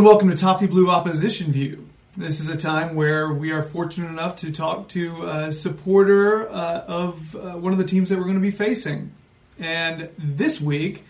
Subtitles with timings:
[0.00, 1.86] and welcome to Toffee Blue Opposition View.
[2.16, 6.84] This is a time where we are fortunate enough to talk to a supporter uh,
[6.88, 9.12] of uh, one of the teams that we're going to be facing.
[9.58, 11.04] And this week,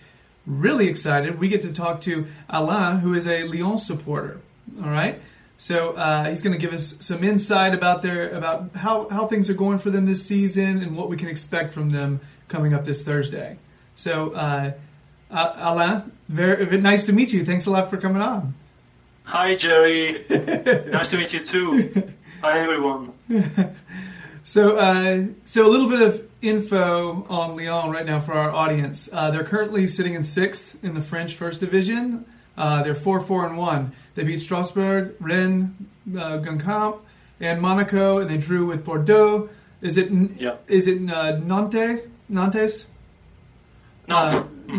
[0.45, 4.41] really excited, we get to talk to Alain, who is a Lyon supporter.
[4.83, 5.23] All right,
[5.57, 9.49] so uh, he's going to give us some insight about their about how how things
[9.49, 12.85] are going for them this season and what we can expect from them coming up
[12.85, 13.57] this Thursday.
[13.95, 14.33] So.
[14.33, 14.73] Uh,
[15.33, 17.45] Alain, very, very nice to meet you.
[17.45, 18.53] Thanks a lot for coming on.
[19.31, 20.25] Hi, Jerry.
[20.29, 22.13] nice to meet you too.
[22.43, 23.13] Hi, everyone.
[24.43, 29.09] So, uh, so a little bit of info on Lyon right now for our audience.
[29.13, 32.25] Uh, they're currently sitting in sixth in the French First Division.
[32.57, 33.93] Uh, they're four, four, and one.
[34.17, 35.77] They beat Strasbourg, Rennes,
[36.17, 37.01] uh, Guingamp,
[37.39, 39.51] and Monaco, and they drew with Bordeaux.
[39.83, 40.11] Is it?
[40.11, 40.57] Yeah.
[40.67, 42.01] Is it uh, Nantes?
[42.29, 42.87] Nantes?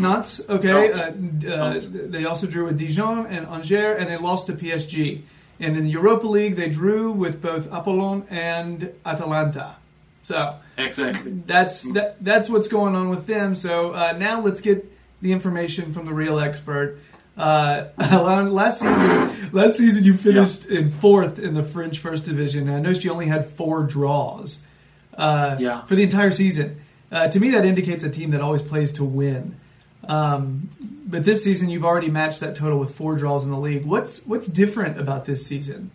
[0.00, 0.72] Uh, Nantes, okay.
[0.72, 1.00] Nantes.
[1.00, 1.88] Uh, uh, Nantes.
[1.90, 5.22] they also drew with Dijon and Angers, and they lost to PSG.
[5.60, 9.76] And in the Europa League, they drew with both Apollon and Atalanta.
[10.24, 11.32] So exactly.
[11.46, 13.54] that's that, that's what's going on with them.
[13.54, 16.98] So uh, now let's get the information from the real expert.
[17.36, 22.68] Uh, last season, last season you finished in fourth in the French First Division.
[22.68, 24.64] And I noticed you only had four draws
[25.16, 25.84] uh, Yeah.
[25.86, 26.80] for the entire season.
[27.10, 29.56] Uh, to me, that indicates a team that always plays to win.
[30.08, 30.68] Um,
[31.06, 33.84] but this season, you've already matched that total with four draws in the league.
[33.84, 35.90] What's what's different about this season?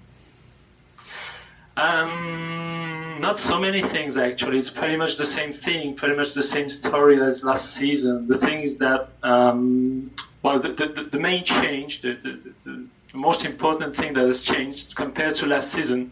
[1.76, 4.58] Um, not so many things actually.
[4.58, 8.28] It's pretty much the same thing, pretty much the same story as last season.
[8.28, 13.46] The thing is that, um, well, the, the, the main change, the, the, the, most
[13.46, 16.12] important thing that has changed compared to last season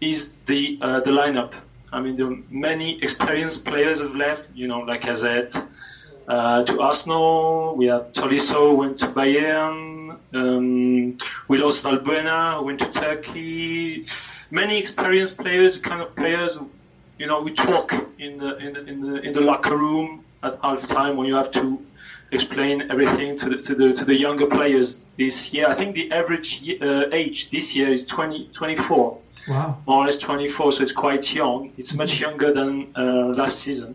[0.00, 1.52] is the uh, the lineup.
[1.92, 4.48] I mean, the many experienced players have left.
[4.54, 5.54] You know, Lacazette
[6.30, 7.74] uh, to Arsenal.
[7.76, 10.16] We have Tolisso who went to Bayern.
[10.32, 11.18] Um,
[11.48, 14.04] we lost Valbuena who went to Turkey.
[14.50, 16.58] Many experienced players, kind of players,
[17.18, 20.58] you know, we talk in the in the in the, in the locker room at
[20.62, 21.64] half time when you have to
[22.32, 25.66] explain everything to the to the to the younger players this year.
[25.68, 29.78] I think the average uh, age this year is 20, 24 Wow.
[29.86, 31.72] more or less 24, so it's quite young.
[31.78, 33.94] It's much younger than uh, last season.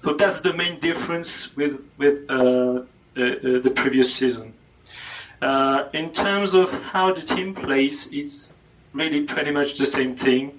[0.00, 2.84] So that's the main difference with with uh,
[3.14, 4.54] the, the, the previous season.
[5.42, 8.54] Uh, in terms of how the team plays, it's
[8.94, 10.58] really pretty much the same thing.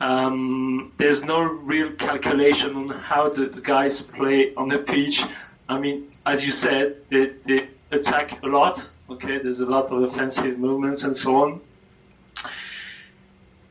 [0.00, 5.24] Um, there's no real calculation on how the, the guys play on the pitch.
[5.70, 8.90] I mean, as you said, they, they attack a lot.
[9.08, 11.60] Okay, there's a lot of offensive movements and so on.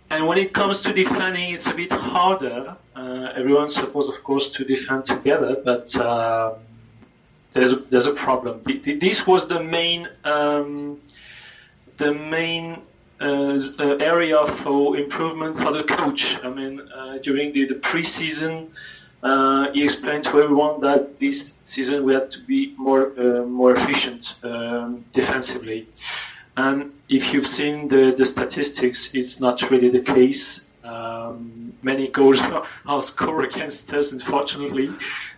[0.09, 2.77] And when it comes to defending, it's a bit harder.
[2.95, 6.53] Uh, everyone's supposed, of course, to defend together, but um
[7.53, 8.61] there's a, there's a problem.
[8.63, 10.99] Th- th- This was the main um,
[11.97, 12.81] the main
[13.21, 16.43] uh, uh, area for improvement for the coach.
[16.43, 18.69] I mean, uh, during the, the preseason,
[19.21, 23.73] uh, he explained to everyone that this season we had to be more uh, more
[23.75, 25.87] efficient um, defensively.
[26.57, 30.65] And if you've seen the, the statistics, it's not really the case.
[30.83, 32.41] Um, many goals
[32.85, 34.89] are, scored against us, unfortunately,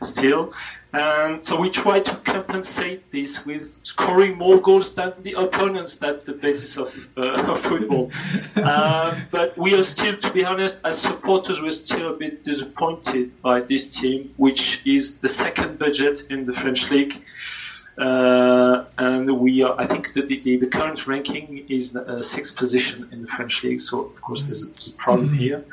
[0.01, 0.53] still.
[0.93, 5.97] And so we try to compensate this with scoring more goals than the opponents.
[5.97, 8.11] That's the basis of, uh, of football.
[8.55, 13.41] uh, but we are still, to be honest, as supporters, we're still a bit disappointed
[13.41, 17.21] by this team, which is the second budget in the French league.
[17.97, 22.57] Uh, and we are, I think that the, the, the current ranking is uh, sixth
[22.57, 23.79] position in the French league.
[23.79, 25.63] So of course there's a, there's a problem here.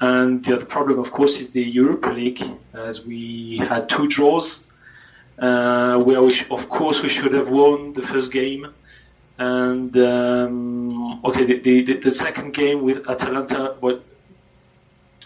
[0.00, 2.42] And the other problem, of course, is the Europa League,
[2.74, 4.66] as we had two draws,
[5.38, 8.66] uh, where we sh- of course we should have won the first game.
[9.38, 14.02] And um, okay, the, the, the, second game with Atalanta, but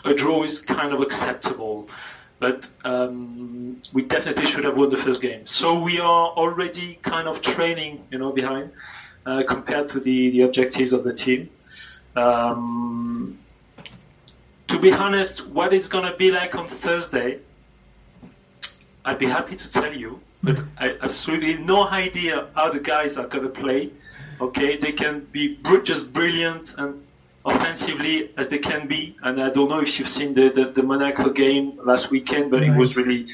[0.05, 1.89] a draw is kind of acceptable
[2.45, 5.47] but um, we definitely should have won the first game.
[5.47, 8.71] So we are already kind of training, you know, behind
[9.25, 11.49] uh, compared to the, the objectives of the team.
[12.17, 13.39] Um,
[14.75, 17.39] to be honest, what it's going to be like on Thursday,
[19.05, 20.19] I'd be happy to tell you.
[20.43, 23.91] but I absolutely no idea how the guys are gonna play.
[24.41, 26.91] Okay, they can be br- just brilliant and
[27.45, 29.15] offensively as they can be.
[29.23, 32.63] And I don't know if you've seen the the, the Monaco game last weekend, but
[32.63, 33.27] it was really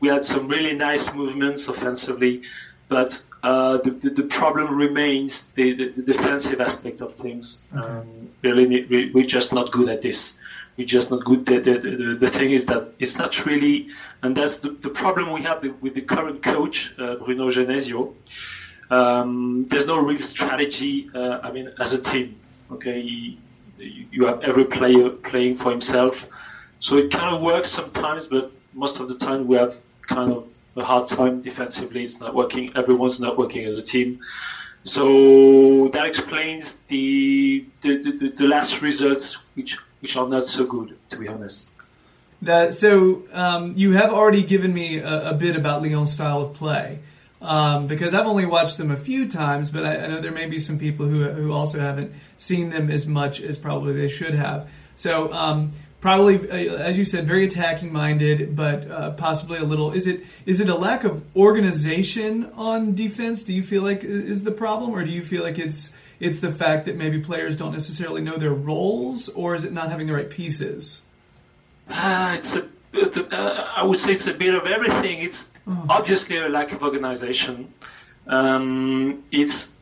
[0.00, 2.42] we had some really nice movements offensively,
[2.88, 3.10] but
[3.42, 7.58] uh, the, the, the problem remains the, the, the defensive aspect of things.
[7.72, 8.06] Um,
[8.42, 10.38] really, we, we're just not good at this.
[10.76, 11.44] We're just not good.
[11.44, 13.88] The, the, the, thing is that it's not really,
[14.22, 18.14] and that's the, the problem we have with the current coach, uh, Bruno Genesio.
[18.90, 21.10] Um, there's no real strategy.
[21.14, 22.40] Uh, I mean, as a team,
[22.70, 23.36] okay, you,
[23.78, 26.28] you have every player playing for himself,
[26.78, 30.48] so it kind of works sometimes, but most of the time we have kind of
[30.76, 32.02] a hard time defensively.
[32.02, 32.74] It's not working.
[32.76, 34.20] Everyone's not working as a team.
[34.84, 40.98] So that explains the, the, the, the last results, which which are not so good,
[41.10, 41.70] to be honest.
[42.42, 46.54] That so um, you have already given me a, a bit about Lyon's style of
[46.54, 46.98] play
[47.40, 50.46] um, because I've only watched them a few times, but I, I know there may
[50.46, 54.34] be some people who who also haven't seen them as much as probably they should
[54.34, 54.68] have.
[54.96, 59.92] So um, probably, uh, as you said, very attacking minded, but uh, possibly a little.
[59.92, 63.44] Is it is it a lack of organization on defense?
[63.44, 66.52] Do you feel like is the problem, or do you feel like it's it's the
[66.52, 70.12] fact that maybe players don't necessarily know their roles, or is it not having the
[70.12, 71.02] right pieces?
[71.90, 75.18] Ah, it's a, it, uh, I would say it's a bit of everything.
[75.18, 75.50] It's
[75.88, 77.74] obviously a lack of organization.
[78.28, 79.72] Um, it's,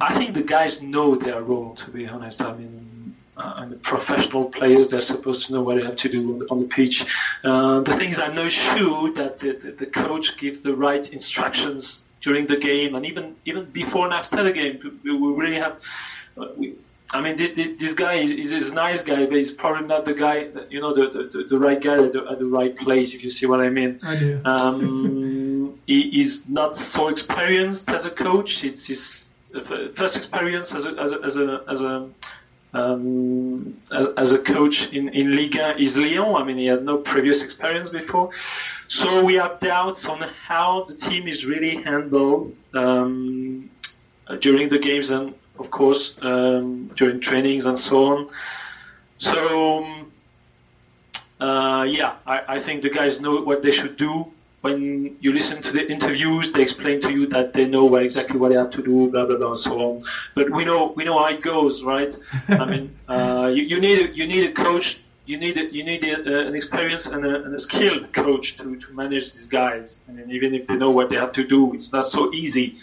[0.00, 1.74] I think the guys know their role.
[1.74, 5.78] To be honest, I mean, uh, and the professional players they're supposed to know what
[5.78, 7.04] they have to do on the, on the pitch.
[7.42, 12.04] Uh, the things I'm not sure that the, the, the coach gives the right instructions
[12.20, 14.78] during the game and even even before and after the game.
[15.04, 15.82] We, we really have.
[16.36, 16.74] Uh, we,
[17.10, 20.04] I mean, th- th- this guy is, is, a nice guy, but he's probably not
[20.04, 23.14] the guy, you know, the, the, the- right guy at the, at the right place,
[23.14, 23.98] if you see what I mean.
[24.02, 24.40] I do.
[24.44, 28.62] Um, he is not so experienced as a coach.
[28.62, 29.30] It's his
[29.94, 32.08] first experience as a, as a, as a, as a
[32.74, 36.34] um, as, as a coach in, in Liga is Lyon.
[36.34, 38.30] I mean, he had no previous experience before.
[38.88, 43.68] So we have doubts on how the team is really handled um,
[44.40, 48.30] during the games and, of course, um, during trainings and so on.
[49.18, 49.86] So,
[51.38, 54.32] uh, yeah, I, I think the guys know what they should do.
[54.62, 58.40] When you listen to the interviews, they explain to you that they know what, exactly
[58.40, 60.02] what they have to do, blah blah blah, and so on.
[60.34, 62.12] But we know we know how it goes, right?
[62.48, 66.02] I mean, uh, you, you need you need a coach, you need a, you need
[66.04, 70.00] a, an experienced and a, and a skilled coach to, to manage these guys.
[70.08, 72.76] I mean, even if they know what they have to do, it's not so easy.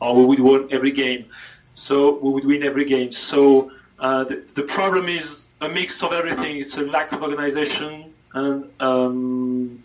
[0.00, 1.26] Or we would win every game,
[1.74, 3.12] so we would win every game.
[3.12, 3.70] So
[4.00, 6.58] uh, the, the problem is a mix of everything.
[6.58, 9.80] It's a lack of organization and um,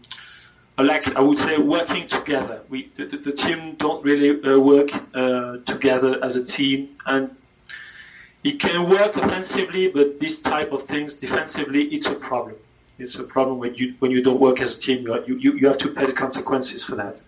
[0.79, 2.61] a lack, I would say, working together.
[2.67, 7.29] We the, the, the team don't really uh, work uh, together as a team, and
[8.43, 12.55] it can work offensively, but this type of things defensively, it's a problem.
[12.99, 15.07] It's a problem when you when you don't work as a team.
[15.07, 17.21] You, you, you have to pay the consequences for that.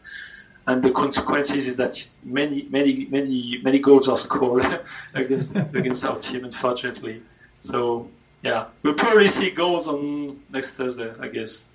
[0.67, 4.81] And the consequences is that many, many, many, many goals are scored
[5.13, 7.21] against against our team, unfortunately.
[7.59, 8.09] So
[8.42, 11.66] yeah, we'll probably see goals on next Thursday, I guess.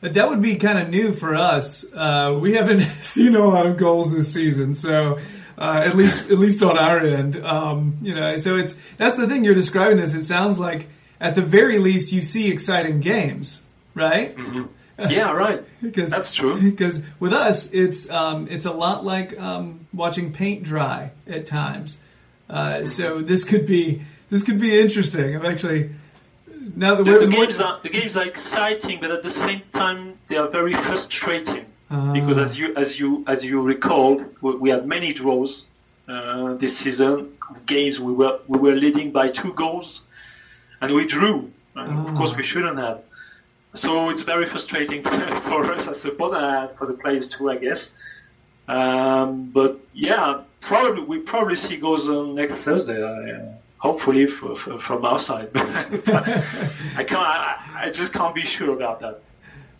[0.00, 1.84] That would be kind of new for us.
[1.94, 5.18] Uh, we haven't seen a lot of goals this season, so
[5.58, 8.36] uh, at least at least on our end, um, you know.
[8.38, 9.98] So it's that's the thing you're describing.
[9.98, 10.88] This it sounds like
[11.20, 13.60] at the very least you see exciting games,
[13.94, 14.36] right?
[14.98, 15.64] Yeah, right.
[15.82, 16.60] Because That's true.
[16.60, 21.98] Because with us, it's um, it's a lot like um, watching paint dry at times.
[22.48, 25.36] Uh, so this could be this could be interesting.
[25.36, 25.90] I'm actually
[26.74, 30.18] now that the the games are the games are exciting, but at the same time
[30.28, 31.66] they are very frustrating
[32.12, 35.66] Because as you as you as you recalled, we, we had many draws
[36.08, 37.16] uh, this season.
[37.66, 40.02] Games we were we were leading by two goals,
[40.80, 41.50] and we drew.
[41.76, 42.18] And Of Ah.
[42.18, 42.98] course, we shouldn't have.
[43.74, 45.02] So it's very frustrating
[45.48, 47.80] for us, I suppose, and for the players too, I guess.
[48.68, 53.00] Um, but yeah, probably we probably see goals on next Thursday.
[53.02, 55.48] Uh, hopefully for, for, from our side.
[56.96, 57.28] I can't.
[57.40, 59.20] I, I just can't be sure about that.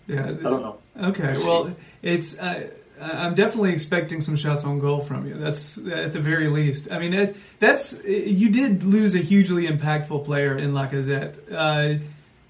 [0.06, 0.78] Yeah, I don't know.
[0.96, 1.74] Okay, We'll see.
[2.02, 2.68] it's uh,
[3.00, 5.34] I'm definitely expecting some shots on goal from you.
[5.34, 6.90] That's at the very least.
[6.92, 11.36] I mean, it, that's you did lose a hugely impactful player in Lacazette.
[11.52, 11.98] Uh,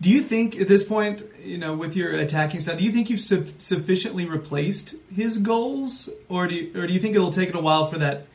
[0.01, 3.09] do you think at this point, you know, with your attacking style, do you think
[3.09, 7.49] you've su- sufficiently replaced his goals, or do you, or do you think it'll take
[7.49, 8.27] it a while for that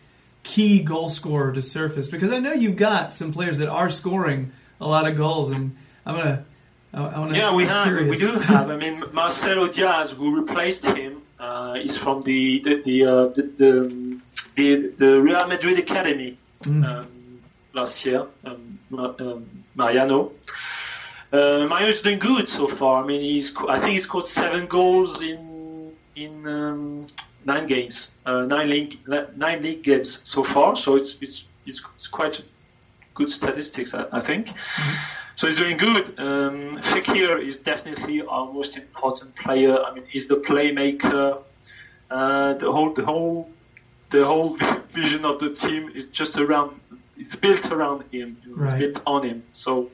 [0.42, 2.08] key goal scorer to surface?
[2.08, 5.76] Because I know you've got some players that are scoring a lot of goals, and
[6.08, 6.46] I'm gonna.
[6.94, 7.88] I, I Yeah, we have.
[8.08, 8.70] We do have.
[8.70, 13.44] I mean, Marcelo Diaz, who replaced him, Uh, he's from the the the, uh, the,
[13.62, 13.72] the,
[14.56, 14.68] the,
[14.98, 17.08] the Real Madrid academy um,
[17.74, 18.28] last year.
[18.44, 20.32] Um, um, Mariano.
[21.32, 23.04] Uh, Mariano's doing good so far.
[23.04, 27.08] I mean, he's I think he's scored seven goals in in um,
[27.46, 29.00] nine games, uh, nine league
[29.38, 30.76] nine league games so far.
[30.76, 32.44] So it's it's it's, it's quite
[33.14, 34.52] good statistics, I, I think.
[35.40, 36.20] So he's doing good.
[36.20, 39.80] Um, Fekir is definitely our most important player.
[39.86, 41.38] I mean, he's the playmaker.
[42.12, 43.48] Uh, the whole the whole
[44.10, 44.58] the whole
[44.90, 46.82] vision of the team is just around.
[47.16, 48.36] It's built around him.
[48.44, 48.80] It's Right.
[48.80, 49.46] built on him.
[49.54, 49.88] So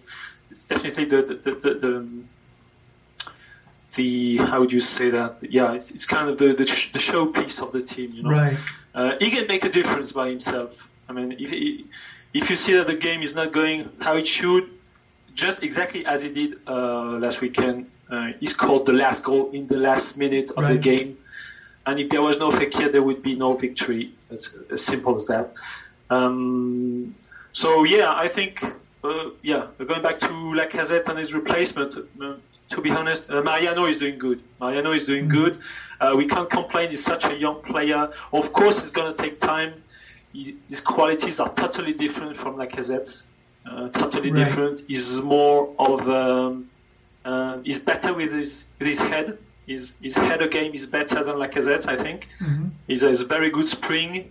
[0.49, 2.23] it's definitely the the the, the, the
[3.93, 5.33] the how would you say that?
[5.41, 8.09] Yeah, it's, it's kind of the, the sh- the showpiece of the team.
[8.13, 8.57] You know, Right.
[8.95, 10.89] uh, he can make a difference by himself.
[11.07, 11.85] I mean, if he,
[12.33, 14.65] if you see that the game is not going how it should,
[15.35, 19.67] just exactly as he did uh, last weekend, uh, he scored the last goal in
[19.67, 21.17] the last minute of the game.
[21.85, 24.11] And if there was no Fekir, there would be no victory.
[24.31, 25.53] It's as simple as that.
[26.09, 27.15] Um,
[27.51, 28.63] so yeah, I think
[29.03, 31.95] uh, yeah, going back to Lacazette and his replacement.
[32.21, 32.35] Uh,
[32.69, 34.41] to be honest, uh, Mariano is doing good.
[34.59, 35.59] Mariano is doing good.
[36.01, 36.89] Uh, we can't complain.
[36.89, 38.09] He's such a young player.
[38.33, 39.71] Of course, it's going to take time.
[40.33, 43.25] He- His qualities are totally different from Lacazette's.
[43.65, 44.35] Uh, totally Right.
[44.35, 44.81] different.
[44.87, 46.65] He's more of um,
[47.25, 49.33] uh, he's better with his with his head.
[49.65, 52.27] His his header game is better than Lacazette's, I think.
[52.41, 52.71] Mhm.
[52.87, 54.23] He's a, he's a very good spring,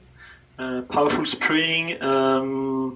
[0.59, 1.95] uh, powerful spring.
[2.01, 2.95] Um,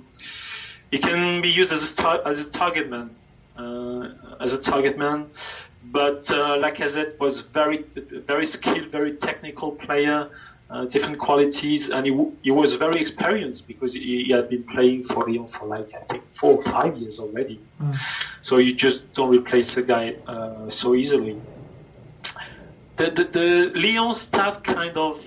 [0.91, 3.11] he can be used as a, tar- as a target man,
[3.57, 4.09] uh,
[4.41, 5.27] as a target man.
[5.83, 7.79] But uh, Lacazette was very
[8.27, 10.27] very skilled, very technical player,
[10.71, 15.03] uh, different qualities, and he, he was very experienced because he, he had been playing
[15.05, 17.61] for Lyon for like I think four or five years already.
[17.81, 17.97] Mm.
[18.41, 21.41] So you just don't replace a guy uh, so easily
[22.99, 25.27] the, the, the Lyon staff kind of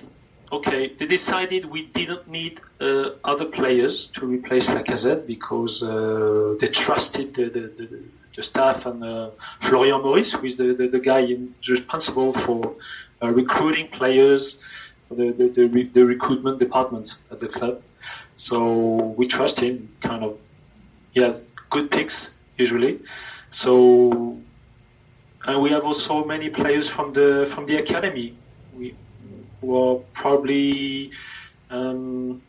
[0.52, 0.92] okay.
[0.94, 7.34] They decided we didn't need uh, other players to replace Lacazette because uh, they trusted
[7.34, 8.02] the, the, the,
[8.36, 9.30] the staff and uh,
[9.60, 12.76] Florian Maurice, who is the, the, the guy in, responsible for
[13.22, 14.58] uh, recruiting players,
[15.16, 17.82] the, the, the, re, the recruitment department at the club.
[18.36, 19.88] So we trust him.
[20.00, 20.38] Kind of,
[21.12, 23.00] he has good picks usually.
[23.50, 24.38] So
[25.44, 28.36] and we have also many players from the from the academy.
[28.76, 28.94] We
[29.60, 31.12] who are probably
[31.70, 32.42] um,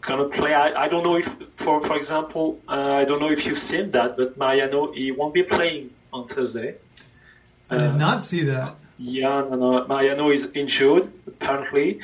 [0.00, 0.54] gonna play.
[0.54, 3.90] I, I don't know if, for for example, uh, I don't know if you've seen
[3.92, 6.76] that, but Mariano he won't be playing on Thursday.
[7.70, 8.74] I did Uh, not see that.
[9.04, 9.86] Yeah, no, no.
[9.86, 12.00] Mariano is injured apparently,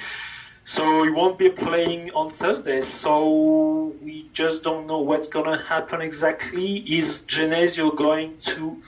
[0.64, 2.83] so he won't be playing on Thursday.
[2.83, 6.78] So we just don't know what's gonna happen exactly.
[6.99, 8.83] Is Genesio going to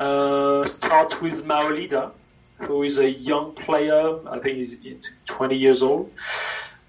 [0.00, 2.12] uh, start with Maolida,
[2.56, 4.18] who is a young player?
[4.28, 4.78] I think he's
[5.26, 6.10] 20 years old.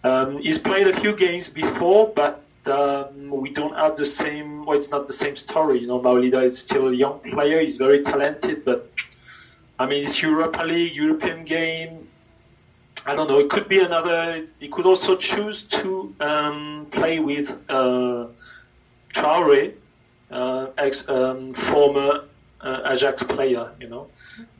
[0.05, 4.65] Um, he's played a few games before, but um, we don't have the same.
[4.65, 5.79] Well, it's not the same story.
[5.79, 7.60] You know, Maolida is still a young player.
[7.60, 8.89] He's very talented, but
[9.80, 12.08] I mean, it's Europa League, European game.
[13.06, 13.39] I don't know.
[13.39, 14.46] It could be another.
[14.60, 18.27] He could also choose to um, play with uh,
[19.13, 19.74] Traore,
[20.32, 22.24] uh, ex um, former
[22.62, 23.72] uh, Ajax player.
[23.80, 24.08] You know,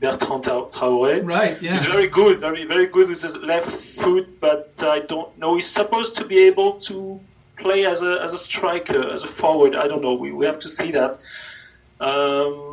[0.02, 1.26] Bertrand Tra- Traore.
[1.26, 1.62] Right.
[1.62, 1.72] Yeah.
[1.72, 5.56] He's very good, very very good with his left foot, but I don't know.
[5.56, 7.20] He's supposed to be able to
[7.58, 9.76] play as a as a striker, as a forward.
[9.76, 10.16] I don't know.
[10.16, 11.20] We, we have to see that.
[12.02, 12.73] Um,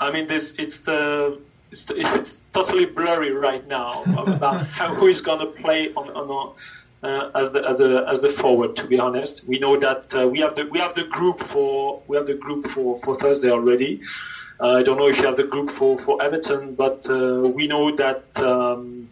[0.00, 1.38] I mean, this it's the
[1.70, 7.06] it's, it's totally blurry right now about how, who is going to play on a-
[7.06, 10.26] uh, as the as the as the forward, to be honest, we know that uh,
[10.26, 13.50] we have the we have the group for we have the group for, for Thursday
[13.50, 14.00] already.
[14.58, 17.66] Uh, I don't know if you have the group for, for Everton, but uh, we
[17.66, 19.06] know that um,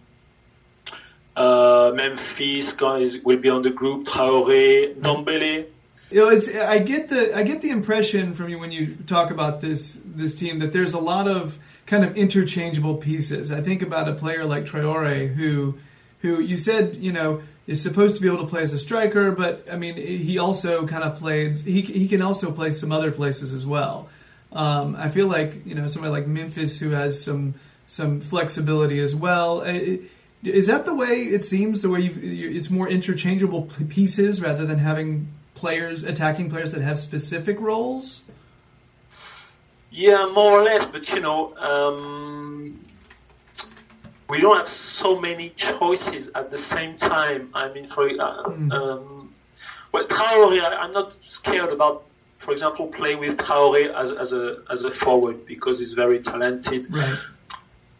[1.36, 4.06] uh, Memphis Depay will be on the group.
[4.06, 5.66] Traore, Dombele.
[6.14, 9.32] You know, it's I get the I get the impression from you when you talk
[9.32, 13.50] about this this team that there's a lot of kind of interchangeable pieces.
[13.50, 15.74] I think about a player like Traore who
[16.20, 19.32] who you said you know is supposed to be able to play as a striker,
[19.32, 23.10] but I mean he also kind of plays he he can also play some other
[23.10, 24.08] places as well.
[24.52, 27.54] Um, I feel like you know somebody like Memphis who has some
[27.88, 29.62] some flexibility as well.
[29.62, 29.96] Uh,
[30.44, 31.82] Is that the way it seems?
[31.82, 36.98] The way you, it's more interchangeable pieces rather than having players attacking players that have
[36.98, 38.22] specific roles.
[39.90, 42.80] Yeah, more or less, but you know, um,
[44.28, 47.50] we don't have so many choices at the same time.
[47.54, 49.32] I mean, for uh, um,
[49.92, 52.06] well, Traore, I, I'm not scared about,
[52.38, 56.92] for example, play with Traore as, as a as a forward because he's very talented.
[56.92, 57.18] Right.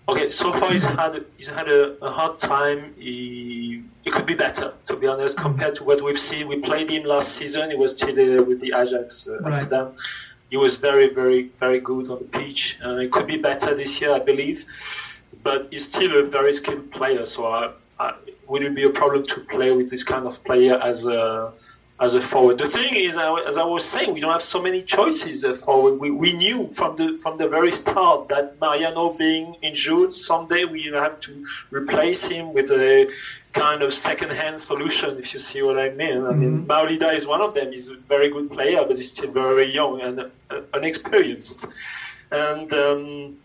[0.08, 2.94] Okay, so far he's had he's had a, a hard time.
[2.98, 6.46] He it could be better, to be honest, compared to what we've seen.
[6.48, 7.70] We played him last season.
[7.70, 9.52] He was still uh, with the Ajax uh, Right.
[9.52, 9.94] Amsterdam.
[10.50, 12.78] He was very, very, very good on the pitch.
[12.84, 14.66] Uh, it could be better this year, I believe,
[15.42, 17.24] but he's still a very skilled player.
[17.24, 18.14] So I, I,
[18.46, 21.50] wouldn't be a problem to play with this kind of player as a
[21.98, 22.58] as a forward.
[22.58, 25.98] The thing is, as I was saying, we don't have so many choices uh, forward.
[25.98, 30.82] We, we knew from the from the very start that Mariano being injured, someday we
[30.92, 33.10] have to replace him with a
[33.54, 36.26] kind of second-hand solution, if you see what I mean.
[36.26, 37.70] I mean, Maolida is one of them.
[37.72, 41.66] He's a very good player, but he's still very young and uh, unexperienced.
[42.32, 43.36] And um,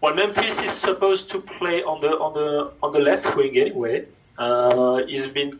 [0.00, 4.06] well, Memphis is supposed to play on the on the on the left wing anyway.
[4.38, 5.58] Uh, he's been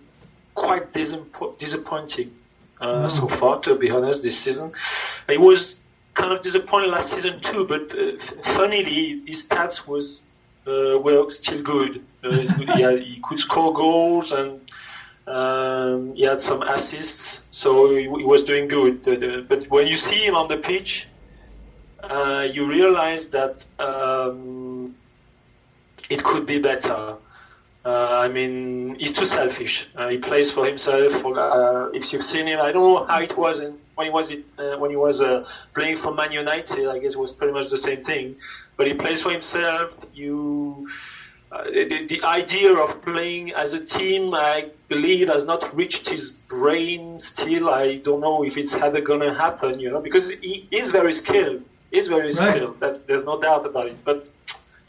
[0.55, 2.31] quite disappo- disappointing
[2.81, 4.73] uh, so far, to be honest, this season.
[5.29, 5.77] He was
[6.15, 10.21] kind of disappointed last season too, but uh, f- funnily, his stats was
[10.67, 12.05] uh, were still good.
[12.33, 14.61] He, had- he could score goals and
[15.27, 19.03] um, he had some assists, so he, he was doing good.
[19.49, 21.09] But when you see him on the pitch,
[22.03, 24.95] uh, you realize that um,
[26.11, 27.17] it could be better.
[27.85, 29.89] Uh, I mean, he's too selfish.
[29.95, 31.13] Uh, he plays for himself.
[31.21, 34.11] For, uh, if you've seen him, I don't know how it was in, when he
[34.13, 36.89] was it, uh, when he was uh, playing for Man United.
[36.89, 38.37] I guess it was pretty much the same thing.
[38.77, 40.05] But he plays for himself.
[40.15, 40.89] You,
[41.63, 47.19] the, the idea of playing as a team, I believe, has not reached his brain
[47.19, 47.69] still.
[47.69, 49.79] I don't know if it's ever gonna happen.
[49.79, 51.63] You know, because he is very skilled.
[51.91, 52.35] He's very Right.
[52.35, 52.81] skilled.
[52.81, 53.97] That's there's no doubt about it.
[54.05, 54.27] But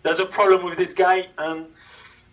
[0.04, 1.66] there's a problem with this guy and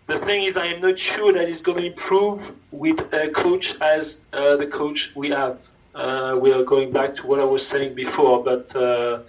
[0.07, 3.75] the thing is, I am not sure that he's going to improve with a coach
[3.81, 5.59] as uh, the coach we have.
[5.95, 9.19] Uh, we are going back to what I was saying before, but uh,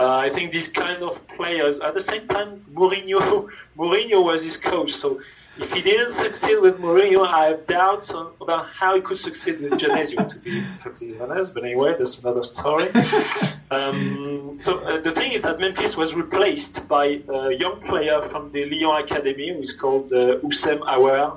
[0.00, 1.78] uh, I think these kind of players.
[1.80, 5.20] At the same time, Mourinho, Mourinho was his coach, so
[5.58, 9.60] if he didn't succeed with Mourinho, I have doubts on, about how he could succeed
[9.60, 11.52] with Genesio, to be perfectly honest.
[11.52, 12.88] But anyway, that's another story.
[13.70, 18.50] um, so uh, the thing is that Memphis was replaced by a young player from
[18.52, 21.36] the Lyon Academy, who is called uh, Houssem Aouar,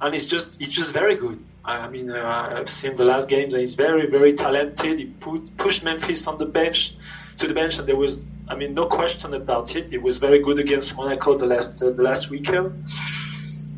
[0.00, 1.42] and he's just he's just very good.
[1.64, 4.98] I mean, uh, I've seen the last games, and he's very very talented.
[5.00, 6.94] He put, pushed Memphis on the bench
[7.40, 8.20] to the bench, and there was.
[8.48, 9.90] I mean, no question about it.
[9.90, 12.84] He was very good against Monaco the last uh, the last weekend.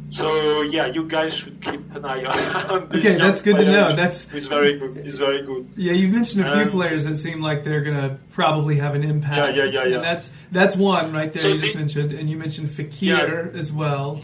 [0.08, 2.24] So yeah, you guys should keep an eye
[2.70, 3.06] on this.
[3.06, 3.88] Okay, that's good to know.
[3.90, 4.96] That's- he's very good.
[5.04, 5.68] He's very good.
[5.76, 9.04] Yeah, you've mentioned a few Um, players that seem like they're to probably have an
[9.04, 9.56] impact.
[9.56, 9.94] Yeah, yeah, yeah, yeah.
[9.96, 13.26] And that's that's one right there So you just mentioned, and you mentioned Fekir Yeah.
[13.26, 13.58] Mm-hmm.
[13.58, 14.22] as well.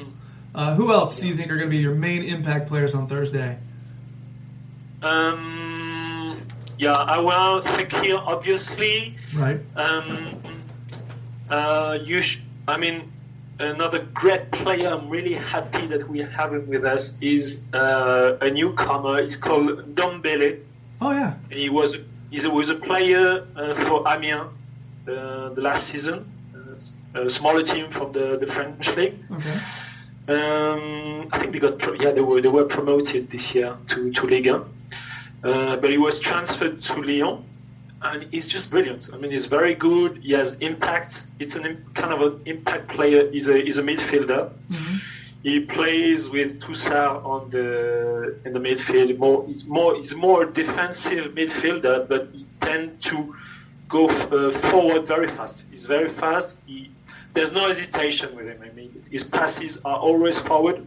[0.55, 3.59] Uh, who else do you think are to be your main impact players on Thursday?
[5.03, 5.78] Um,
[6.79, 9.17] yeah, Aouar Fekir, obviously.
[9.35, 9.61] Right.
[9.77, 10.41] Um,
[11.51, 13.11] uh, you sh- I mean,
[13.59, 18.51] another great player I'm really happy that we have him with us is uh, a
[18.51, 19.23] newcomer.
[19.23, 20.61] He's called Dombele.
[21.01, 21.35] Oh yeah.
[21.51, 21.99] He was
[22.31, 24.51] he was a player uh, for Amiens
[25.09, 26.31] uh, the last season,
[27.15, 29.15] uh, a smaller team from the, the French league.
[29.33, 29.59] Okay.
[30.29, 34.27] Um, I think they got yeah they were they were promoted this year to to
[34.27, 34.65] Ligue 1.
[35.45, 37.45] Uh, but he was transferred to Lyon,
[38.03, 39.09] and he's just brilliant.
[39.13, 40.19] I mean, he's very good.
[40.19, 41.27] He has impact.
[41.39, 43.31] It's an kind of an impact player.
[43.31, 44.51] He's a he's a midfielder.
[45.45, 49.17] He plays with Tousart on the in the midfield.
[49.19, 53.37] More he's more he's more defensive midfielder, but he tend to
[53.89, 55.67] go f- uh, forward very fast.
[55.71, 56.59] He's very fast.
[56.67, 56.91] He,
[57.33, 58.61] there's no hesitation with him.
[58.63, 60.85] I mean, his passes are always forward.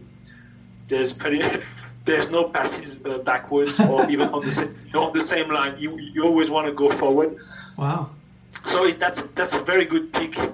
[0.88, 1.42] There's pretty.
[2.04, 5.48] There's no passes uh, backwards or even on the same, you know, on the same
[5.50, 5.76] line.
[5.78, 7.38] You, you always want to go forward.
[7.78, 8.10] Wow.
[8.64, 10.38] So it, that's that's a very good pick.
[10.38, 10.52] Uh,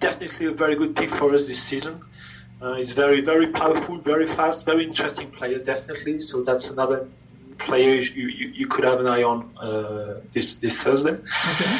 [0.00, 2.00] definitely a very good pick for us this season.
[2.60, 5.58] Uh, he's very very powerful, very fast, very interesting player.
[5.58, 6.20] Definitely.
[6.20, 7.08] So that's another
[7.58, 11.12] player you, you, you could have an eye on uh, this this Thursday.
[11.12, 11.76] Okay.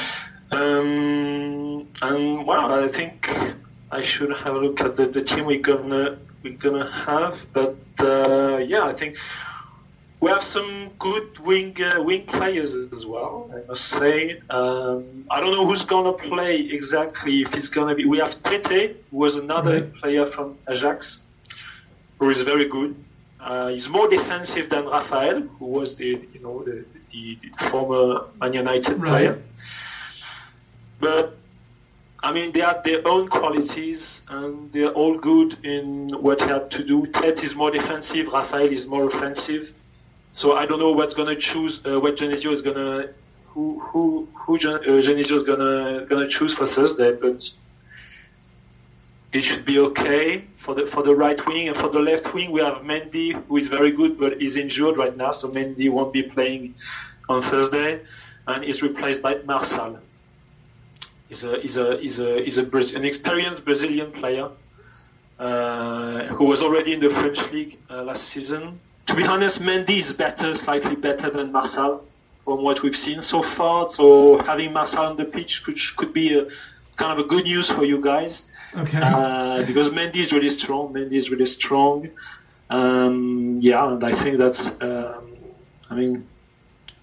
[0.53, 3.29] Um, and well, I think
[3.91, 7.47] I should have a look at the, the team we're gonna we're gonna have.
[7.53, 9.17] But uh, yeah, I think
[10.21, 13.51] we have some good wing uh, wing players as well.
[13.57, 14.41] I must say.
[14.51, 17.43] Um, I don't know who's gonna play exactly.
[17.43, 19.95] If it's gonna be, we have Tete, who was another Right.
[19.95, 21.23] player from Ajax,
[22.19, 22.95] who is very good.
[23.41, 28.23] Uh, he's more defensive than Rafael, who was the you know the, the, the former
[28.41, 29.11] Man United Right.
[29.11, 29.39] player.
[31.01, 31.44] But
[32.25, 36.71] I mean, they have their own qualities, and they're all good in what they have
[36.71, 37.05] to do.
[37.05, 39.75] Ted is more defensive, Rafael is more offensive.
[40.33, 43.11] So I don't know what's gonna choose, uh, what Genesio is gonna,
[43.49, 47.13] who who who Gen- uh, Genesio is gonna gonna choose for Thursday.
[47.13, 47.43] But
[49.35, 52.51] it should be okay for the for the right wing and for the left wing.
[52.51, 56.15] We have Mendy, who is very good, but is injured right now, so Mendy won't
[56.15, 56.75] be playing
[57.29, 58.01] on Thursday,
[58.47, 60.01] and is replaced by Marçal.
[61.35, 64.49] He's a he's a he's a he's a Braz- an experienced Brazilian player
[65.41, 68.79] uh, who was already in the French league uh, last season.
[69.07, 72.03] To be honest, Mendy is better, slightly better than Marçal
[72.45, 73.91] from what we've seen so far.
[73.91, 76.47] So having Marçal on the pitch could could be a
[76.97, 78.45] kind of a good news for you guys
[78.77, 79.01] Okay.
[79.03, 80.93] uh, because Mendy is really strong.
[80.95, 82.09] Mendy is really strong.
[82.71, 84.81] Um, yeah, and I think that's.
[84.81, 85.35] Um,
[85.91, 86.29] I mean,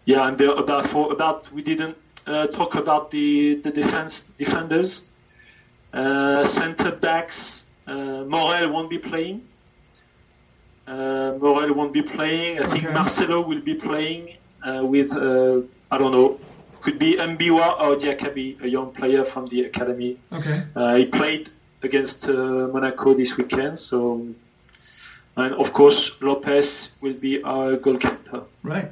[0.05, 1.97] yeah, and about for about we didn't
[2.31, 4.91] uh, talk about the the defense defenders,
[5.93, 7.65] uh, center backs.
[7.87, 9.37] Uh, Morel won't be playing.
[10.87, 12.59] Uh, Morel won't be playing.
[12.59, 12.93] I think Okay.
[12.93, 14.23] Marcelo will be playing
[14.67, 15.61] uh, with uh,
[15.93, 16.39] I don't know.
[16.81, 20.17] Could be Mbiwa or Diakhaby, a young player from the academy.
[20.33, 20.57] okay.
[20.75, 21.49] Uh, he played
[21.83, 22.33] against uh,
[22.73, 24.25] Monaco this weekend, so
[25.37, 28.41] and of course Lopes will be our goalkeeper.
[28.63, 28.89] Right.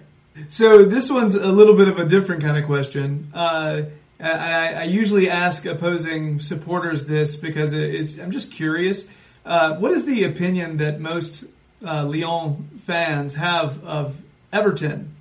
[0.47, 3.31] So this one's a little bit of a different kind of question.
[3.33, 3.83] Uh,
[4.19, 8.17] I, I- usually ask opposing supporters this because it's.
[8.19, 9.07] I'm just curious.
[9.45, 11.45] Uh, what is the opinion that most
[11.85, 14.17] uh, Lyon fans have of
[14.51, 15.15] Everton?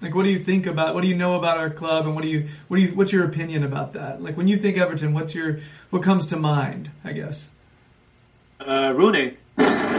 [0.00, 0.94] Like, what do you think about?
[0.94, 2.48] What do you know about our club, and what do you?
[2.68, 2.88] What do you?
[2.94, 4.22] What's your opinion about that?
[4.22, 5.60] Like, when you think Everton, what's your?
[5.90, 6.90] What comes to mind?
[7.04, 7.48] I guess.
[8.60, 9.36] Uh, Rooney.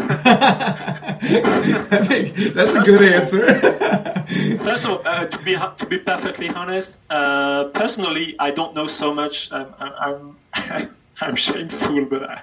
[0.26, 3.46] I think that's a good answer.
[4.64, 8.88] First of all, uh, to be to be perfectly honest, uh, personally, I don't know
[8.88, 9.52] so much.
[9.52, 10.90] I'm I'm, I'm,
[11.22, 12.42] I'm shameful, but I,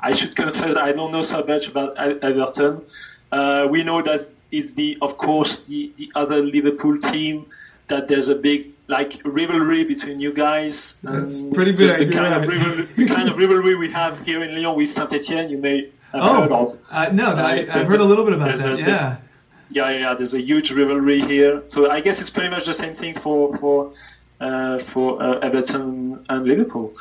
[0.00, 2.84] I should confess I don't know so much about Everton.
[3.30, 7.46] Uh, we know that it's the, of course, the the other Liverpool team.
[7.88, 10.96] That there's a big like rivalry between you guys.
[11.02, 14.76] That's pretty big, The kind, of rivalry, kind of rivalry we have here in Lyon
[14.76, 15.50] with Saint Etienne.
[15.50, 18.74] You may oh, uh, no, I, I've heard a a- little bit about that.
[18.74, 19.16] a- yeah.
[19.70, 20.14] Yeah, yeah, yeah.
[20.14, 23.56] There's a huge rivalry here, so I guess it's pretty much the same thing for
[23.56, 23.92] for
[24.40, 26.92] uh, for uh, Everton and Liverpool.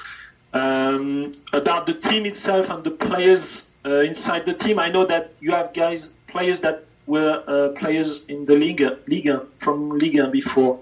[0.54, 5.34] Um, about the team itself and the players uh, inside the team, I know that
[5.42, 10.80] you have guys, players that were uh, players in the Liga, Liga from Liga before.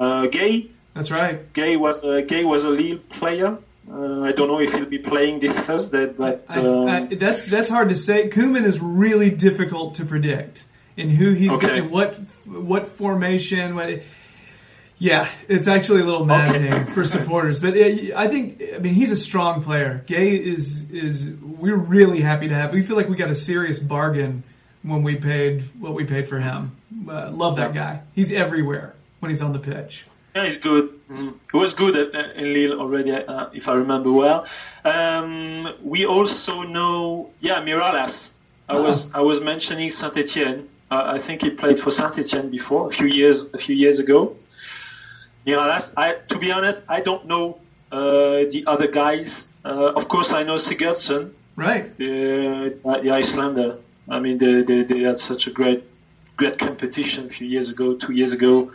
[0.00, 1.52] Uh, Gueye, That's right.
[1.54, 3.56] Gueye was Gueye was a Lille player.
[3.90, 7.44] Uh, I don't know if he'll be playing this Thursday, but I, um, I, that's
[7.44, 8.28] that's hard to say.
[8.30, 10.64] Koeman is really difficult to predict
[10.96, 11.66] in who he's Okay.
[11.80, 12.14] going, what
[12.46, 13.74] what formation.
[13.74, 14.00] What,
[14.96, 17.60] yeah, it's actually a little maddening for supporters.
[17.60, 20.02] But it, I think I mean he's a strong player.
[20.06, 22.72] Gueye is is we're really happy to have.
[22.72, 24.44] We feel like we got a serious bargain
[24.82, 26.76] when we paid what we paid for him.
[27.06, 28.00] Uh, love that guy.
[28.14, 30.06] He's everywhere when he's on the pitch.
[30.34, 31.00] Yeah, he's good.
[31.14, 31.34] Mm.
[31.52, 34.46] He was good at, uh, in Lille already, uh, if I remember well.
[34.84, 38.30] Um, we also know, yeah, Mirallas.
[38.68, 40.68] I was I was mentioning Saint Etienne.
[40.90, 43.98] Uh, I think he played for Saint Etienne before a few years a few years
[43.98, 44.36] ago.
[45.46, 45.92] Mirallas.
[45.96, 47.58] I, to be honest, I don't know
[47.92, 47.98] uh,
[48.54, 49.48] the other guys.
[49.64, 51.96] Uh, of course, I know Sigurdsson, Right.
[51.98, 53.78] the, uh, the Icelander.
[54.08, 55.84] I mean, they, they, they had such a great
[56.36, 58.72] great competition a few years ago, two years ago.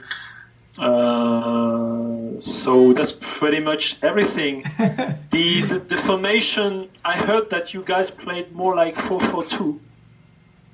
[0.80, 2.09] Uh,
[2.40, 4.64] so that's pretty much everything.
[5.32, 6.90] the, the the formation.
[7.04, 9.80] I heard that you guys played more like four four two.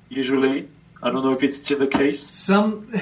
[0.08, 0.68] Usually,
[1.02, 2.20] I don't know if it's still the case.
[2.20, 2.92] Some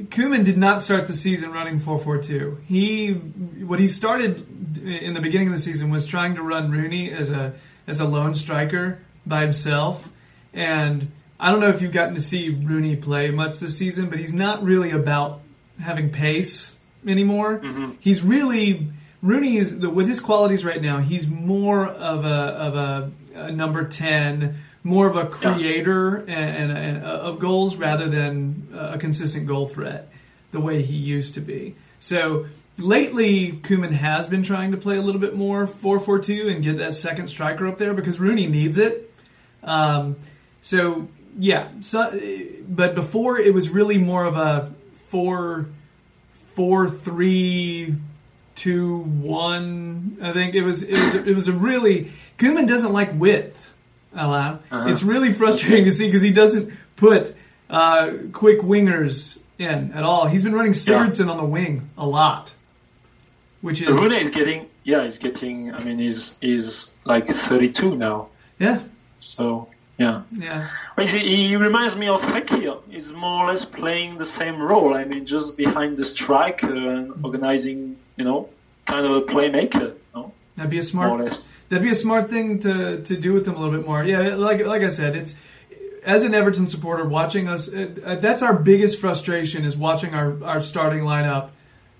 [0.00, 2.64] Koeman did not start the season running 4-4-2.
[2.64, 4.44] He what he started
[4.84, 7.54] in the beginning of the season was trying to run Rooney as a
[7.86, 10.08] as a lone striker by himself.
[10.52, 14.18] And I don't know if you've gotten to see Rooney play much this season, but
[14.18, 15.40] he's not really about
[15.80, 17.58] having pace anymore.
[17.58, 17.92] Mm-hmm.
[18.00, 18.88] He's really
[19.22, 20.98] Rooney is with his qualities right now.
[20.98, 26.72] He's more of a of a, a number ten, more of a creator and, and,
[26.72, 30.10] and uh, of goals rather than uh, a consistent goal threat,
[30.50, 31.74] the way he used to be.
[31.98, 36.76] So lately, Koeman has been trying to play a little bit more 4-4-2 and get
[36.78, 39.10] that second striker up there because Rooney needs it.
[39.62, 40.16] Um,
[40.60, 42.18] so yeah, so, uh,
[42.68, 44.74] but before it was really more of a
[45.08, 45.66] four,
[46.54, 47.94] four, three,
[48.54, 50.18] two, one.
[50.22, 53.72] I think it was it was it was a really Koeman doesn't like width.
[54.16, 54.60] Alan.
[54.70, 57.36] It's really frustrating to see because he doesn't put
[57.68, 60.26] uh, quick wingers in at all.
[60.26, 62.52] He's been running Sigurdsson on the wing a lot,
[63.60, 65.74] which is Rooney is getting, yeah, he's getting.
[65.74, 68.28] I mean, he's he's like 32 now.
[68.60, 68.80] yeah,
[69.18, 70.68] So yeah, yeah.
[70.96, 72.80] Well, he, he reminds me of Fekir.
[72.90, 74.94] He's more or less playing the same role.
[74.94, 78.48] I mean, just behind the striker and organizing, you know,
[78.86, 79.94] kind of a playmaker.
[80.14, 80.32] No?
[80.56, 81.20] That'd be a smart.
[81.68, 84.04] That'd be a smart thing to to do with him a little bit more.
[84.04, 85.34] Yeah, like like I said, it's
[86.04, 87.72] as an Everton supporter watching us.
[87.72, 91.50] Uh, that's our biggest frustration is watching our our starting lineup.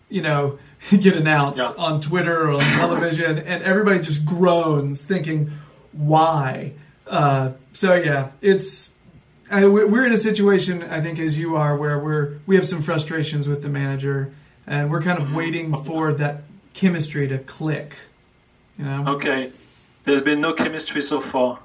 [0.09, 0.59] You know,
[0.91, 1.73] get announced Yeah.
[1.83, 5.51] on Twitter or on television, and everybody just groans, thinking,
[5.93, 6.75] "Why?"
[7.07, 8.91] Uh, so yeah, it's.
[9.51, 12.67] I, we- we're in a situation, I think, as you are, where we're we have
[12.67, 14.33] some frustrations with the manager,
[14.67, 17.95] and we're kind of waiting for that chemistry to click.
[18.79, 19.51] You know, Okay.
[20.05, 21.61] There's been no chemistry so far.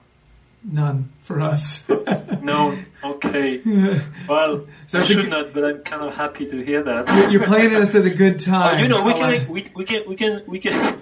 [0.64, 1.90] none for us.
[2.42, 2.78] No.
[3.04, 3.60] Okay.
[4.28, 7.32] Well, So I a should not, but I'm kind of happy to hear that.
[7.32, 8.80] You're playing us at a good time.
[8.80, 11.00] you know, we like- can, we, we can, we can, we can,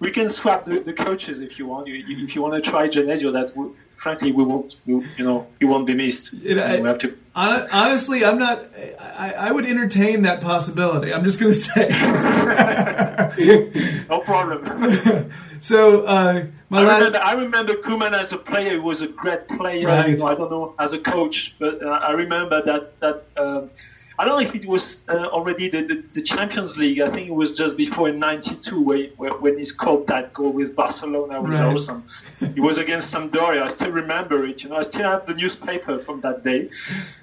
[0.00, 1.86] we can swap the, the coaches if you want.
[1.86, 5.24] You, you- if you want to try Genesio, that w- frankly we won't, we, you
[5.24, 6.32] know, you won't be missed.
[6.32, 7.16] You know, I- we have to.
[7.34, 8.62] Honestly, I'm not.
[9.00, 11.14] I, I would entertain that possibility.
[11.14, 11.88] I'm just going to say.
[14.08, 15.30] No problem.
[15.60, 18.72] so, uh, my I remember, I remember Koeman as a player.
[18.72, 19.86] He was a great player.
[19.88, 20.10] Right.
[20.10, 23.24] You know, I don't know as a coach, but uh, I remember that that.
[23.36, 23.70] Um,
[24.18, 27.00] I don't know if it was uh, already the, the, the Champions League.
[27.00, 30.52] I think it was just before in '92 where, where, when he scored that goal
[30.52, 31.38] with Barcelona.
[31.38, 31.72] It was Right.
[31.74, 32.04] awesome.
[32.40, 33.62] It was against Sampdoria.
[33.62, 34.62] I still remember it.
[34.62, 36.68] You know, I still have the newspaper from that day.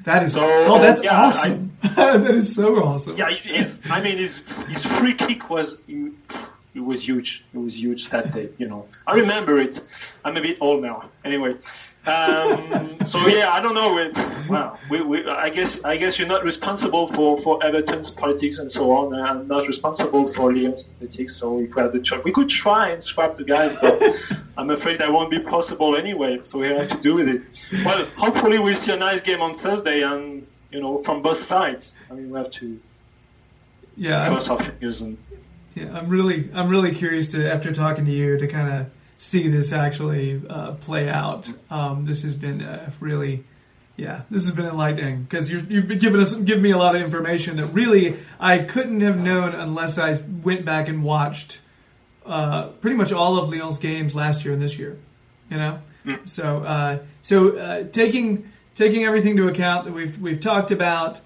[0.05, 0.33] That is.
[0.33, 1.71] So, oh, that's yeah, awesome.
[1.95, 3.17] that is so awesome.
[3.17, 5.79] Yeah, his, I mean, his his free kick was
[6.75, 7.43] it was huge.
[7.53, 8.49] It was huge that day.
[8.57, 9.81] You know, I remember it.
[10.23, 11.09] I'm a bit old now.
[11.25, 11.55] Anyway,
[12.09, 13.93] um, so yeah, I don't know.
[13.93, 14.11] We,
[14.49, 18.71] wow, we, we, I guess I guess you're not responsible for, for Everton's politics and
[18.71, 19.13] so on.
[19.13, 21.35] I'm not responsible for Lyon's politics.
[21.35, 24.01] So if we had the choice, we could try and swap the guys, but
[24.57, 26.39] I'm afraid that won't be possible anyway.
[26.43, 27.41] So we have to do with it.
[27.85, 30.45] Well, hopefully we'll see a nice game on Thursday and.
[30.71, 31.95] You know, from both sides.
[32.11, 32.79] I mean, we have to
[33.95, 35.17] Yeah, cross our fingers and
[35.73, 39.49] yeah, I'm really, I'm really curious to after talking to you to kind of see
[39.49, 41.47] this actually uh, play out.
[41.69, 43.43] Um, this has been uh, really,
[43.97, 47.01] yeah, this has been enlightening because you've been giving us, giving me a lot of
[47.01, 51.59] information that really I couldn't have known unless I went back and watched
[52.25, 54.97] uh, pretty much all of Lyon's games last year and this year.
[55.51, 55.79] You know,
[56.25, 61.19] so uh, so uh, taking taking everything to account that we've we've talked about.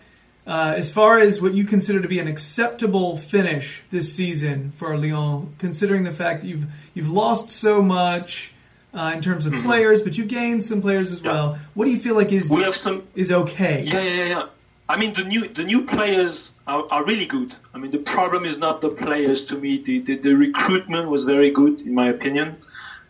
[0.45, 4.97] Uh, as far as what you consider to be an acceptable finish this season for
[4.97, 8.53] Lyon, considering the fact that you've you've lost so much
[8.93, 11.31] uh, in terms of players, but you gained some players as Yeah.
[11.31, 11.59] well.
[11.75, 13.07] What do you feel like is we have some.
[13.15, 13.83] is okay?
[13.83, 14.45] Yeah, yeah, yeah.
[14.89, 17.55] I mean, the new the new players are, are really good.
[17.73, 19.45] I mean, the problem is not the players.
[19.45, 22.57] To me, the the, the recruitment was very good, in my opinion.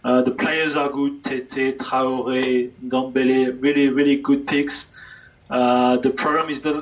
[0.03, 1.23] Uh, the players are good.
[1.23, 4.92] Tete, Traoré, Dembele, really, really good picks.
[5.53, 6.75] Uh, the problem is that,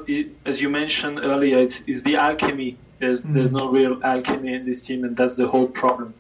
[0.46, 2.78] as you mentioned earlier, it's, it's the alchemy.
[3.00, 6.14] There's there's no real alchemy in this team, and that's the whole problem.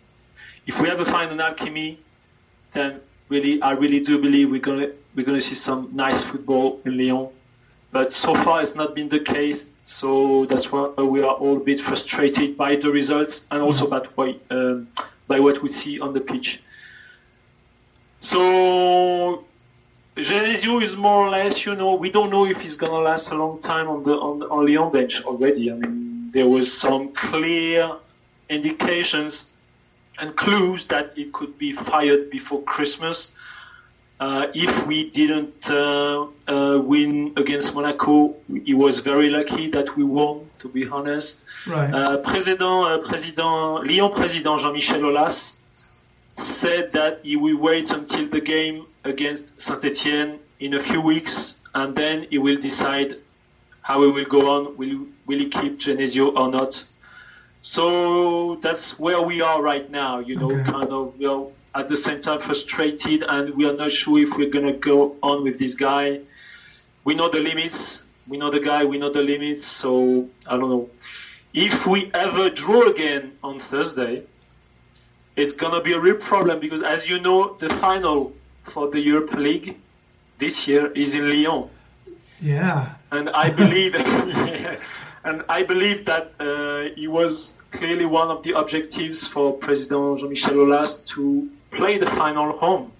[0.67, 1.99] If we ever find an alchemy,
[2.73, 6.97] then really, I really do believe we're gonna we're gonna see some nice football in
[6.97, 7.29] Lyon.
[7.91, 9.67] But so far, it's not been the case.
[9.85, 13.99] So that's why we are all a bit frustrated by the results and also by
[14.19, 14.89] by, um,
[15.27, 16.61] by what we see on the pitch.
[18.19, 19.45] So
[20.17, 23.35] Genesio is more or less, you know, we don't know if he's gonna last a
[23.35, 25.71] long time on the on, the- on Lyon bench already.
[25.71, 27.91] I mean, there was some clear
[28.49, 29.47] indications
[30.19, 33.31] and clues that he could be fired before Christmas.
[34.19, 40.03] Uh, if we didn't uh, uh, win against Monaco, he was very lucky that we
[40.03, 41.43] won, to be honest.
[41.65, 41.91] Right.
[41.91, 45.55] Uh, President, uh, President, Lyon President Jean-Michel Aulas
[46.37, 51.95] said that he will wait until the game against Saint-Etienne in a few weeks, and
[51.95, 53.15] then he will decide
[53.81, 54.75] how he will go on.
[54.77, 56.83] Will will he keep Genesio or not?
[57.61, 60.19] So that's where we are right now.
[60.19, 60.63] You know, Okay.
[60.63, 64.35] kind of we are at the same time frustrated, and we are not sure if
[64.37, 66.19] we're gonna go on with this guy.
[67.03, 68.01] We know the limits.
[68.27, 68.83] We know the guy.
[68.85, 69.65] We know the limits.
[69.65, 70.87] So I don't know.
[71.53, 74.23] If we ever draw again on Thursday,
[75.35, 78.31] it's gonna be a real problem because, as you know, the final
[78.63, 79.77] for the Europa League
[80.37, 81.69] this year is in Lyon
[82.41, 82.95] yeah.
[83.11, 83.95] and I believe,
[85.23, 90.55] and I believe that uh, it was clearly one of the objectives for President Jean-Michel
[90.55, 92.91] Aulas to play the final home,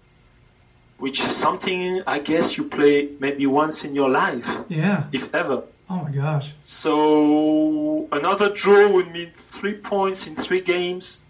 [1.00, 5.06] which is something I guess you play maybe once in your life, Yeah.
[5.12, 5.64] if ever.
[5.90, 6.54] Oh my gosh.
[6.62, 11.24] So another draw would mean three points in three games.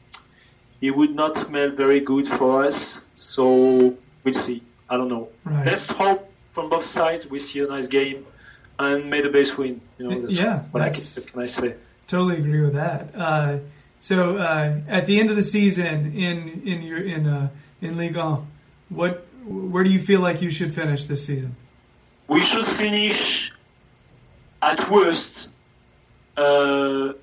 [0.81, 3.05] It would not smell very good for us.
[3.15, 4.61] So we'll see.
[4.89, 5.29] I don't know.
[5.45, 5.65] Right.
[5.65, 8.25] Let's hope from both sides we see a nice game
[8.79, 9.79] and may the base win.
[9.97, 11.75] You know, that's Yeah, what, I can, can I say?
[12.07, 13.15] Totally agree with that.
[13.15, 13.59] Uh,
[14.01, 17.49] So uh, at the end of the season in in your in uh,
[17.81, 18.47] in Ligue 1,
[18.89, 21.55] what where do you feel like you should finish this season?
[22.27, 23.51] We should finish
[24.61, 25.49] at worst
[26.35, 27.13] uh,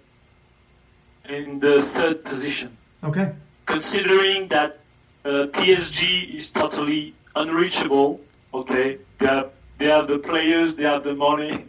[1.28, 3.32] in the third position, Okay.
[3.66, 4.78] considering that
[5.24, 8.20] uh, PSG is totally unreachable.
[8.54, 11.64] Okay, they have they have the players, they have the money.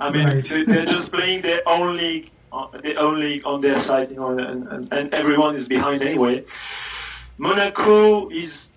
[0.00, 0.44] I mean, Right.
[0.44, 4.16] they, they're just playing their own league, uh, their own league on their side, you
[4.16, 6.42] know, and, and, and everyone is behind anyway.
[7.38, 8.72] Monaco is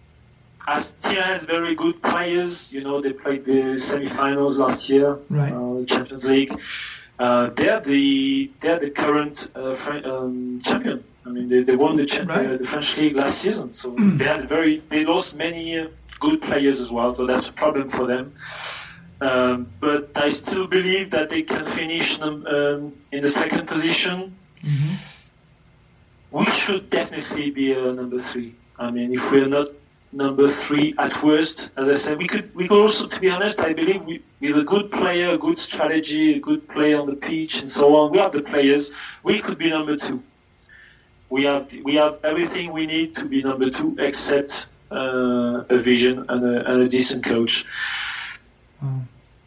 [0.67, 2.71] as still has very good players.
[2.71, 5.53] You know, they played the semi-finals last year, Right.
[5.53, 6.53] uh, Champions League.
[7.19, 11.03] Uh, they're the they're the current uh, Fran- um, champion.
[11.25, 12.47] I mean, they, they won the, Right.
[12.51, 15.87] uh, the French league last season, so they had very they lost many uh,
[16.19, 17.15] good players as well.
[17.15, 18.33] So that's a problem for them.
[19.21, 24.35] Um, but I still believe that they can finish num- um, in the second position.
[26.31, 28.53] We should definitely be uh, number three.
[28.77, 29.67] I mean, if we're not
[30.11, 33.59] number three at worst, as I said, we could we could also, to be honest,
[33.61, 37.15] I believe we, with a good player, a good strategy, a good play on the
[37.15, 38.91] pitch, and so on, we have the players.
[39.23, 40.21] We could be number two.
[41.29, 46.25] We have we have everything we need to be number two, except uh, a vision
[46.29, 47.65] and a, and a decent coach.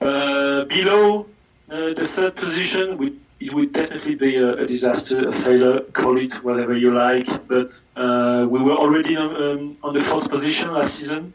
[0.01, 1.27] Uh, below
[1.71, 6.19] uh, the third position, we, it would definitely be a, a disaster, a failure, call
[6.19, 7.29] it whatever you like.
[7.47, 11.33] But uh, we were already on, um, on the fourth position last season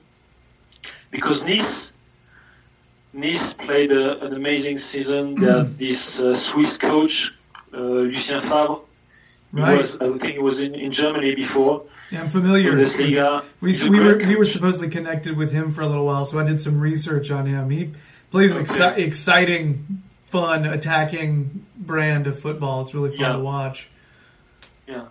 [1.12, 1.94] because Nice.
[3.14, 5.36] Nice played a, an amazing season.
[5.36, 7.32] They have this uh, Swiss coach,
[7.72, 8.78] uh, Lucien Favre.
[9.62, 9.78] Right.
[9.78, 12.74] was, I think it was in, in Germany before, Yeah, I'm familiar.
[12.74, 13.44] Bundesliga.
[13.62, 16.40] We, a we were we were supposedly connected with him for a little while, so
[16.40, 17.70] I did some research on him.
[17.70, 17.92] He
[18.32, 22.82] plays an exci- exciting, fun, attacking brand of football.
[22.82, 23.34] It's really fun Yeah.
[23.34, 23.90] to watch.
[24.88, 25.06] Yeah,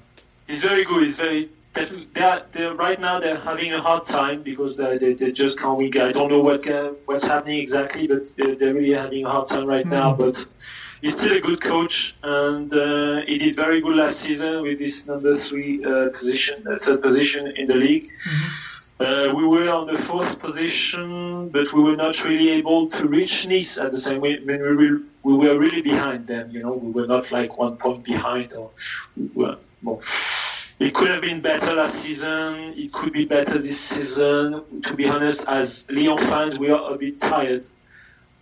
[0.48, 1.04] he's very good.
[1.04, 1.48] He's very.
[1.74, 5.78] They're, they're right now they're having a hard time because they they, they just can't
[5.78, 5.90] win.
[5.98, 9.48] I don't know what's uh, what's happening exactly, but they're, they're really having a hard
[9.48, 10.12] time right now.
[10.14, 10.44] But
[11.02, 15.06] he's still a good coach, and uh, he did very good last season with this
[15.06, 18.06] number three uh, position, uh, third position in the league.
[19.00, 23.48] Uh, we were on the fourth position, but we were not really able to reach
[23.48, 24.38] Nice at the same way.
[24.38, 27.76] When we were, we were really behind them, you know, we were not like one
[27.76, 28.52] point behind.
[28.52, 28.70] Or
[29.34, 29.58] well,
[30.78, 32.74] it could have been better last season.
[32.76, 34.62] It could be better this season.
[34.82, 37.66] To be honest, as Lyon fans, we are a bit tired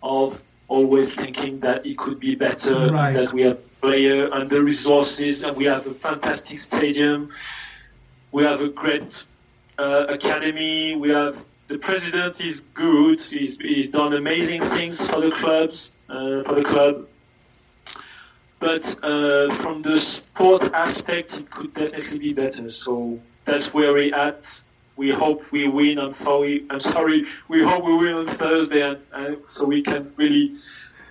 [0.02, 3.12] of always thinking that it could be better, Right.
[3.12, 7.30] that we have player and the resources, and we have a fantastic stadium.
[8.32, 9.24] We have a great
[9.78, 10.94] uh, academy.
[10.94, 11.36] We have
[11.68, 13.20] the president is good.
[13.20, 17.06] He's, he's done amazing things for the clubs, uh, for the club.
[18.60, 22.68] But uh, from the sport aspect, it could definitely be better.
[22.70, 24.60] So that's where we're at.
[25.00, 25.98] We hope we win.
[25.98, 26.66] I'm sorry.
[26.68, 27.24] I'm sorry.
[27.48, 30.56] We hope we win on Thursday, and, and so we can really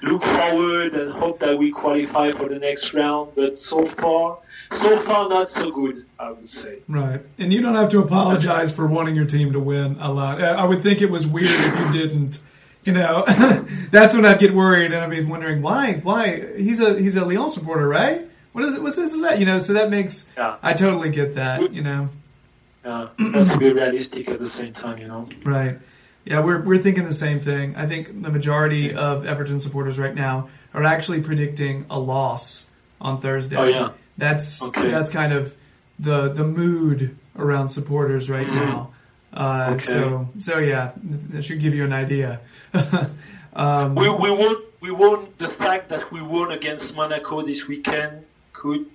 [0.04, 3.32] look forward and hope that we qualify for the next round.
[3.36, 4.38] But so far,
[4.72, 6.06] so far not so good.
[6.20, 6.84] I would say.
[6.88, 10.40] Right, and you don't have to apologize for wanting your team to win a lot.
[10.40, 12.40] I I would think it was weird if you didn't.
[12.84, 13.26] You know,
[13.90, 15.94] that's when I'd get worried and I'd be wondering why.
[15.94, 18.30] Why he's a he's a Lyon supporter, right?
[18.52, 18.84] What is it?
[18.84, 19.40] What's this that?
[19.40, 20.58] You know, so that makes Yeah.
[20.62, 21.74] I totally get that.
[21.74, 22.10] You know,
[22.90, 25.28] Uh, that's to be realistic at the same time, you know.
[25.46, 25.78] right?
[26.26, 27.76] Yeah, we're we're thinking the same thing.
[27.76, 32.66] I think the majority of Everton supporters right now are actually predicting a loss
[33.00, 33.56] on Thursday.
[33.56, 33.90] Oh, yeah.
[34.18, 34.90] that's Okay.
[34.92, 35.56] that's kind of
[36.00, 38.56] the the mood around supporters right Mhm.
[38.56, 38.90] now.
[39.34, 39.78] Uh, Okay.
[39.80, 40.92] So so yeah,
[41.32, 42.40] that should give you an idea.
[43.54, 48.24] um, We we won we won the fact that we won against Monaco this weekend
[48.54, 48.86] could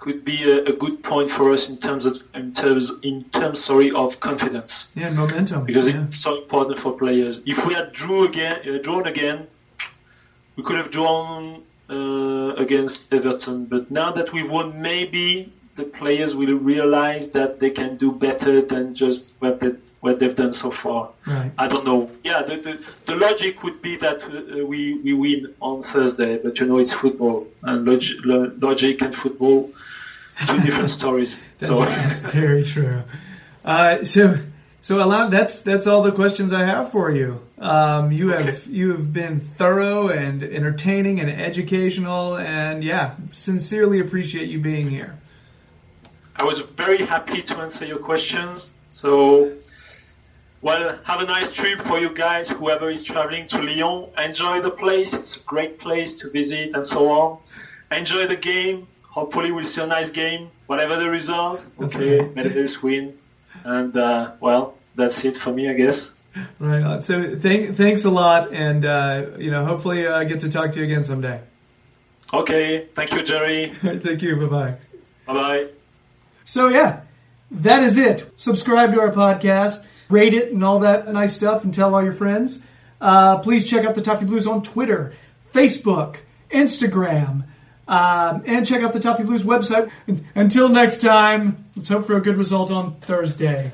[0.00, 3.62] could be a, a good point for us in terms of in terms in terms
[3.62, 5.64] sorry of confidence yeah, momentum.
[5.64, 6.02] because yeah.
[6.02, 7.42] it's so important for players.
[7.46, 9.46] If we had drew again uh, drawn again,
[10.56, 13.66] we could have drawn uh, against Everton.
[13.66, 18.62] But now that we've won, maybe the players will realize that they can do better
[18.62, 21.10] than just what they what they've done so far.
[21.26, 21.52] right.
[21.58, 22.10] I don't know.
[22.24, 26.58] Yeah, the, the, the logic would be that uh, we, we win on Thursday, but
[26.58, 29.70] you know it's football, and log, lo- logic and football,
[30.46, 31.42] two different stories.
[31.58, 33.02] That's, so that's very true.
[33.64, 34.38] Uh, so,
[34.80, 37.42] so Alan, that's that's all the questions I have for you.
[37.58, 44.48] Um, you have you have been thorough and entertaining and educational, and yeah, sincerely appreciate
[44.48, 45.18] you being here.
[46.36, 48.72] I was very happy to answer your questions.
[48.88, 49.52] So,
[50.62, 54.08] well, have a nice trip for you guys, whoever is traveling to Lyon.
[54.16, 55.12] Enjoy the place.
[55.12, 57.38] It's a great place to visit and so on.
[57.92, 58.88] Enjoy the game.
[59.10, 60.50] Hopefully, we'll see a nice game.
[60.66, 62.18] whatever the result, okay.
[62.20, 63.18] Medvedev win,
[63.64, 66.14] and uh, well, that's it for me, I guess.
[66.60, 67.02] Right on.
[67.02, 70.78] So thank, thanks a lot, and uh, you know, hopefully, I get to talk to
[70.78, 71.40] you again someday.
[72.32, 73.72] Okay, thank you, Jerry.
[73.82, 74.36] Thank you.
[74.36, 74.74] Bye bye.
[75.26, 75.66] Bye bye.
[76.44, 77.00] So yeah,
[77.50, 78.30] that is it.
[78.36, 82.12] Subscribe to our podcast, rate it, and all that nice stuff, and tell all your
[82.12, 82.62] friends.
[83.00, 85.12] Uh, please check out the Toffee Blues on Twitter,
[85.52, 86.18] Facebook,
[86.52, 87.44] Instagram,
[87.90, 89.90] um, and check out the Toffee Blues website.
[90.34, 93.72] Until next time, let's hope for a good result on Thursday.